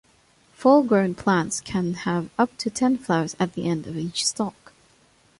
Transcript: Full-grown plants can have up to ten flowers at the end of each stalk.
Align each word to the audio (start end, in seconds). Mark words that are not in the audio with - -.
Full-grown 0.53 1.13
plants 1.13 1.61
can 1.61 1.93
have 1.93 2.31
up 2.35 2.57
to 2.57 2.71
ten 2.71 2.97
flowers 2.97 3.35
at 3.39 3.53
the 3.53 3.69
end 3.69 3.85
of 3.85 3.95
each 3.97 4.25
stalk. 4.25 4.73